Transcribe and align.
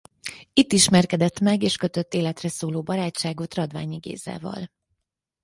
Itt 0.53 0.71
ismerkedett 0.71 1.39
meg 1.39 1.63
és 1.63 1.75
kötött 1.77 2.13
életre 2.13 2.49
szóló 2.49 2.81
barátságot 2.81 3.53
Radványi 3.53 3.95
Gézával. 3.97 4.71